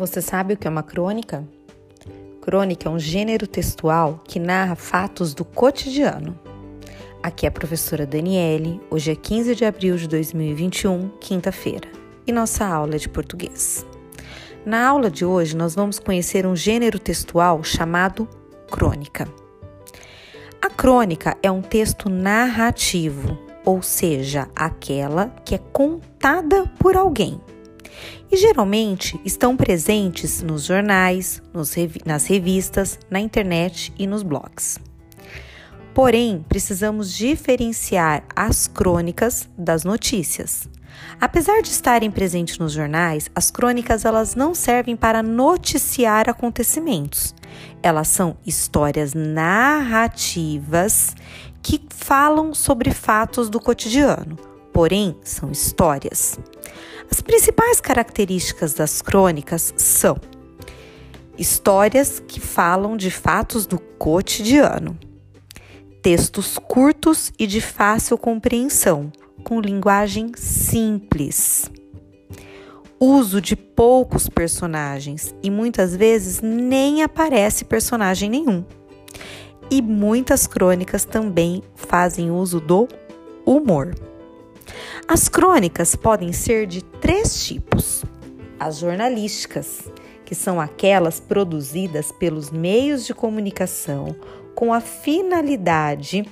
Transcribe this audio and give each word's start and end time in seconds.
Você 0.00 0.22
sabe 0.22 0.54
o 0.54 0.56
que 0.56 0.66
é 0.66 0.70
uma 0.70 0.82
crônica? 0.82 1.46
Crônica 2.40 2.88
é 2.88 2.90
um 2.90 2.98
gênero 2.98 3.46
textual 3.46 4.18
que 4.24 4.38
narra 4.38 4.74
fatos 4.74 5.34
do 5.34 5.44
cotidiano. 5.44 6.34
Aqui 7.22 7.44
é 7.44 7.50
a 7.50 7.52
professora 7.52 8.06
Daniele, 8.06 8.80
hoje 8.88 9.12
é 9.12 9.14
15 9.14 9.54
de 9.54 9.62
abril 9.62 9.98
de 9.98 10.08
2021, 10.08 11.10
quinta-feira, 11.20 11.86
e 12.26 12.32
nossa 12.32 12.64
aula 12.64 12.94
é 12.94 12.98
de 12.98 13.10
português. 13.10 13.84
Na 14.64 14.88
aula 14.88 15.10
de 15.10 15.22
hoje, 15.22 15.54
nós 15.54 15.74
vamos 15.74 15.98
conhecer 15.98 16.46
um 16.46 16.56
gênero 16.56 16.98
textual 16.98 17.62
chamado 17.62 18.26
crônica. 18.70 19.28
A 20.62 20.70
crônica 20.70 21.36
é 21.42 21.50
um 21.50 21.60
texto 21.60 22.08
narrativo, 22.08 23.36
ou 23.66 23.82
seja, 23.82 24.48
aquela 24.56 25.28
que 25.44 25.54
é 25.54 25.58
contada 25.58 26.64
por 26.78 26.96
alguém 26.96 27.38
e 28.30 28.36
geralmente 28.36 29.20
estão 29.24 29.56
presentes 29.56 30.42
nos 30.42 30.64
jornais, 30.64 31.42
nos 31.52 31.72
revi 31.72 32.00
nas 32.04 32.26
revistas, 32.26 32.98
na 33.10 33.18
internet 33.18 33.92
e 33.98 34.06
nos 34.06 34.22
blogs. 34.22 34.78
Porém, 35.92 36.44
precisamos 36.48 37.12
diferenciar 37.12 38.22
as 38.34 38.68
crônicas 38.68 39.48
das 39.58 39.84
notícias. 39.84 40.68
Apesar 41.20 41.62
de 41.62 41.70
estarem 41.70 42.10
presentes 42.10 42.58
nos 42.58 42.72
jornais, 42.72 43.30
as 43.34 43.50
crônicas 43.50 44.04
elas 44.04 44.34
não 44.34 44.54
servem 44.54 44.96
para 44.96 45.22
noticiar 45.22 46.28
acontecimentos. 46.28 47.34
Elas 47.82 48.08
são 48.08 48.36
histórias 48.46 49.14
narrativas 49.14 51.14
que 51.62 51.80
falam 51.90 52.54
sobre 52.54 52.90
fatos 52.90 53.50
do 53.50 53.60
cotidiano, 53.60 54.36
porém 54.72 55.16
são 55.22 55.50
histórias. 55.50 56.38
As 57.10 57.20
principais 57.20 57.80
características 57.80 58.72
das 58.72 59.02
crônicas 59.02 59.74
são 59.76 60.16
histórias 61.36 62.20
que 62.20 62.38
falam 62.38 62.96
de 62.96 63.10
fatos 63.10 63.66
do 63.66 63.78
cotidiano, 63.78 64.96
textos 66.02 66.56
curtos 66.56 67.32
e 67.38 67.46
de 67.46 67.60
fácil 67.60 68.16
compreensão, 68.16 69.10
com 69.42 69.60
linguagem 69.60 70.32
simples, 70.36 71.70
uso 72.98 73.40
de 73.40 73.56
poucos 73.56 74.28
personagens 74.28 75.34
e 75.42 75.50
muitas 75.50 75.96
vezes 75.96 76.40
nem 76.40 77.02
aparece 77.02 77.64
personagem 77.64 78.30
nenhum. 78.30 78.64
E 79.70 79.80
muitas 79.80 80.46
crônicas 80.46 81.04
também 81.04 81.62
fazem 81.74 82.30
uso 82.30 82.60
do 82.60 82.86
humor. 83.46 83.94
As 85.12 85.28
crônicas 85.28 85.96
podem 85.96 86.32
ser 86.32 86.68
de 86.68 86.84
três 86.84 87.44
tipos: 87.44 88.04
as 88.60 88.78
jornalísticas, 88.78 89.90
que 90.24 90.36
são 90.36 90.60
aquelas 90.60 91.18
produzidas 91.18 92.12
pelos 92.12 92.52
meios 92.52 93.04
de 93.04 93.12
comunicação 93.12 94.14
com 94.54 94.72
a 94.72 94.80
finalidade 94.80 96.24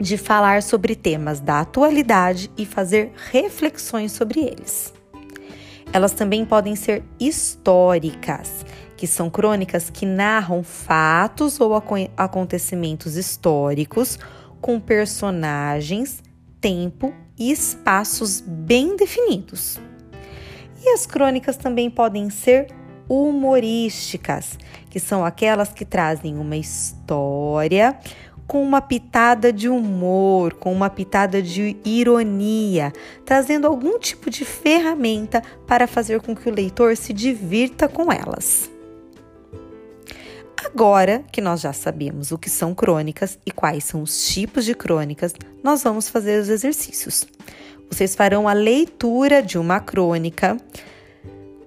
de 0.00 0.18
falar 0.18 0.60
sobre 0.60 0.96
temas 0.96 1.38
da 1.38 1.60
atualidade 1.60 2.50
e 2.58 2.66
fazer 2.66 3.12
reflexões 3.30 4.10
sobre 4.10 4.40
eles. 4.40 4.92
Elas 5.92 6.10
também 6.10 6.44
podem 6.44 6.74
ser 6.74 7.04
históricas, 7.20 8.66
que 8.96 9.06
são 9.06 9.30
crônicas 9.30 9.88
que 9.88 10.04
narram 10.04 10.64
fatos 10.64 11.60
ou 11.60 11.80
acontecimentos 12.16 13.16
históricos 13.16 14.18
com 14.60 14.80
personagens, 14.80 16.20
tempo 16.60 17.14
e 17.38 17.50
espaços 17.50 18.40
bem 18.40 18.96
definidos. 18.96 19.78
E 20.82 20.88
as 20.90 21.06
crônicas 21.06 21.56
também 21.56 21.90
podem 21.90 22.30
ser 22.30 22.68
humorísticas, 23.08 24.58
que 24.90 25.00
são 25.00 25.24
aquelas 25.24 25.72
que 25.72 25.84
trazem 25.84 26.38
uma 26.38 26.56
história 26.56 27.98
com 28.46 28.62
uma 28.62 28.80
pitada 28.80 29.52
de 29.52 29.68
humor, 29.68 30.54
com 30.54 30.72
uma 30.72 30.90
pitada 30.90 31.40
de 31.40 31.76
ironia, 31.84 32.92
trazendo 33.24 33.66
algum 33.66 33.98
tipo 33.98 34.28
de 34.28 34.44
ferramenta 34.44 35.42
para 35.66 35.86
fazer 35.86 36.20
com 36.20 36.36
que 36.36 36.48
o 36.48 36.54
leitor 36.54 36.96
se 36.96 37.12
divirta 37.12 37.88
com 37.88 38.12
elas. 38.12 38.73
Agora 40.64 41.22
que 41.30 41.40
nós 41.40 41.60
já 41.60 41.72
sabemos 41.72 42.32
o 42.32 42.38
que 42.38 42.48
são 42.48 42.74
crônicas 42.74 43.38
e 43.44 43.50
quais 43.50 43.84
são 43.84 44.02
os 44.02 44.26
tipos 44.26 44.64
de 44.64 44.74
crônicas, 44.74 45.34
nós 45.62 45.82
vamos 45.82 46.08
fazer 46.08 46.40
os 46.40 46.48
exercícios. 46.48 47.26
Vocês 47.90 48.14
farão 48.14 48.48
a 48.48 48.52
leitura 48.52 49.42
de 49.42 49.58
uma 49.58 49.78
crônica 49.78 50.56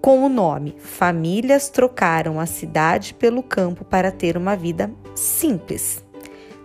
com 0.00 0.24
o 0.24 0.28
nome 0.28 0.76
Famílias 0.78 1.68
trocaram 1.68 2.38
a 2.38 2.46
cidade 2.46 3.12
pelo 3.12 3.42
campo 3.42 3.84
para 3.84 4.12
ter 4.12 4.36
uma 4.36 4.56
vida 4.56 4.90
simples. 5.14 6.02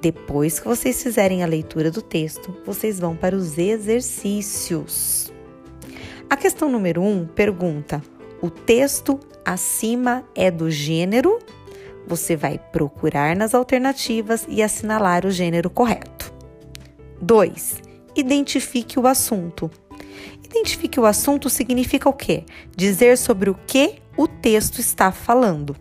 Depois 0.00 0.60
que 0.60 0.68
vocês 0.68 1.02
fizerem 1.02 1.42
a 1.42 1.46
leitura 1.46 1.90
do 1.90 2.00
texto, 2.00 2.56
vocês 2.64 3.00
vão 3.00 3.16
para 3.16 3.34
os 3.34 3.58
exercícios. 3.58 5.32
A 6.30 6.36
questão 6.36 6.68
número 6.68 7.02
1 7.02 7.08
um 7.08 7.26
pergunta: 7.26 8.00
o 8.40 8.48
texto 8.50 9.18
acima 9.44 10.24
é 10.34 10.50
do 10.50 10.70
gênero 10.70 11.38
você 12.06 12.36
vai 12.36 12.58
procurar 12.58 13.34
nas 13.36 13.54
alternativas 13.54 14.46
e 14.48 14.62
assinalar 14.62 15.24
o 15.26 15.30
gênero 15.30 15.70
correto. 15.70 16.32
2. 17.20 17.82
Identifique 18.14 18.98
o 18.98 19.06
assunto. 19.06 19.70
Identifique 20.44 21.00
o 21.00 21.06
assunto 21.06 21.50
significa 21.50 22.08
o 22.08 22.12
quê? 22.12 22.44
Dizer 22.76 23.18
sobre 23.18 23.50
o 23.50 23.54
que 23.66 23.96
o 24.16 24.28
texto 24.28 24.78
está 24.78 25.10
falando. 25.10 25.74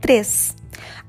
3. 0.00 0.54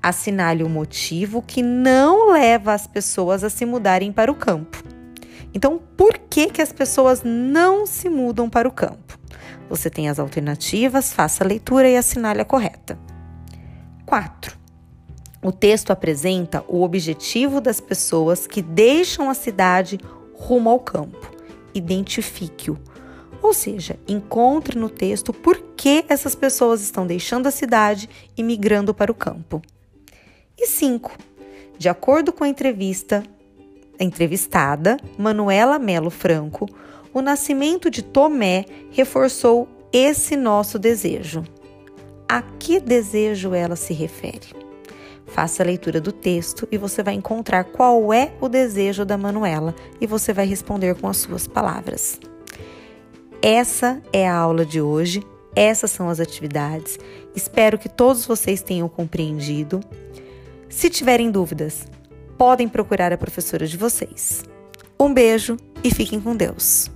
Assinale 0.01 0.63
o 0.63 0.69
motivo 0.69 1.41
que 1.41 1.61
não 1.61 2.31
leva 2.31 2.73
as 2.73 2.87
pessoas 2.87 3.43
a 3.43 3.49
se 3.49 3.65
mudarem 3.65 4.11
para 4.11 4.31
o 4.31 4.35
campo. 4.35 4.83
Então, 5.53 5.79
por 5.97 6.17
que, 6.17 6.47
que 6.47 6.61
as 6.61 6.71
pessoas 6.71 7.21
não 7.23 7.85
se 7.85 8.09
mudam 8.09 8.49
para 8.49 8.67
o 8.67 8.71
campo? 8.71 9.19
Você 9.69 9.89
tem 9.89 10.09
as 10.09 10.19
alternativas, 10.19 11.13
faça 11.13 11.43
a 11.43 11.47
leitura 11.47 11.87
e 11.87 11.97
assinale 11.97 12.41
a 12.41 12.45
correta. 12.45 12.97
4. 14.09 14.57
O 15.39 15.51
texto 15.51 15.91
apresenta 15.91 16.65
o 16.67 16.81
objetivo 16.81 17.61
das 17.61 17.79
pessoas 17.79 18.47
que 18.47 18.59
deixam 18.59 19.29
a 19.29 19.35
cidade 19.35 19.99
rumo 20.33 20.67
ao 20.67 20.79
campo. 20.79 21.31
Identifique-o. 21.75 22.79
Ou 23.39 23.53
seja, 23.53 23.99
encontre 24.07 24.79
no 24.79 24.89
texto 24.89 25.31
por 25.31 25.61
que 25.77 26.03
essas 26.09 26.33
pessoas 26.33 26.81
estão 26.81 27.05
deixando 27.05 27.45
a 27.45 27.51
cidade 27.51 28.09
e 28.35 28.41
migrando 28.41 28.95
para 28.95 29.11
o 29.11 29.15
campo. 29.15 29.61
E 30.57 30.65
5. 30.65 31.15
De 31.77 31.87
acordo 31.87 32.33
com 32.33 32.43
a 32.43 32.49
entrevista 32.49 33.23
a 33.99 34.03
entrevistada, 34.03 34.97
Manuela 35.19 35.77
Melo 35.77 36.09
Franco, 36.09 36.67
o 37.13 37.21
nascimento 37.21 37.91
de 37.91 38.01
Tomé 38.01 38.65
reforçou 38.89 39.69
esse 39.93 40.35
nosso 40.35 40.79
desejo 40.79 41.43
a 42.29 42.43
que 42.43 42.79
desejo 42.79 43.55
ela 43.55 43.75
se 43.75 43.91
refere. 43.91 44.53
Faça 45.25 45.63
a 45.63 45.65
leitura 45.65 45.99
do 45.99 46.11
texto 46.11 46.67
e 46.71 46.77
você 46.77 47.01
vai 47.01 47.15
encontrar 47.15 47.63
qual 47.63 48.13
é 48.13 48.33
o 48.39 48.47
desejo 48.47 49.03
da 49.03 49.17
Manuela 49.17 49.75
e 49.99 50.05
você 50.05 50.31
vai 50.31 50.45
responder 50.45 50.95
com 50.95 51.07
as 51.07 51.17
suas 51.17 51.47
palavras. 51.47 52.19
Essa 53.41 54.01
é 54.13 54.27
a 54.27 54.35
aula 54.35 54.65
de 54.65 54.79
hoje, 54.81 55.25
essas 55.55 55.91
são 55.91 56.09
as 56.09 56.19
atividades. 56.19 56.99
Espero 57.35 57.77
que 57.77 57.89
todos 57.89 58.25
vocês 58.25 58.61
tenham 58.61 58.87
compreendido. 58.87 59.79
Se 60.67 60.89
tiverem 60.89 61.31
dúvidas, 61.31 61.87
podem 62.37 62.67
procurar 62.67 63.11
a 63.11 63.17
professora 63.17 63.65
de 63.65 63.77
vocês. 63.77 64.43
Um 64.99 65.13
beijo 65.13 65.57
e 65.83 65.93
fiquem 65.93 66.19
com 66.19 66.35
Deus. 66.35 66.91